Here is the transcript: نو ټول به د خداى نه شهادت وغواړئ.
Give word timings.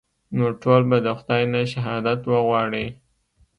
نو 0.37 0.45
ټول 0.61 0.81
به 0.89 0.97
د 1.05 1.07
خداى 1.19 1.43
نه 1.53 1.61
شهادت 1.73 2.19
وغواړئ. 2.25 2.87